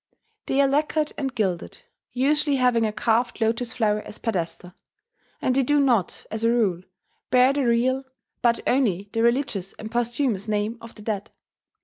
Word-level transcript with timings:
They 0.47 0.59
are 0.61 0.67
lacquered 0.67 1.13
and 1.15 1.31
gilded, 1.35 1.83
usually 2.11 2.55
having 2.55 2.87
a 2.87 2.91
carved 2.91 3.39
lotos 3.39 3.71
flower 3.73 4.01
as 4.01 4.17
pedestal; 4.17 4.73
and 5.39 5.53
they 5.53 5.61
do 5.61 5.79
not, 5.79 6.25
as 6.31 6.43
a 6.43 6.49
rule, 6.49 6.81
bear 7.29 7.53
the 7.53 7.67
real, 7.67 8.05
but 8.41 8.61
only 8.67 9.11
the 9.13 9.21
religious 9.21 9.73
and 9.73 9.91
posthumous 9.91 10.47
name 10.47 10.79
of 10.81 10.95
the 10.95 11.03
dead. 11.03 11.29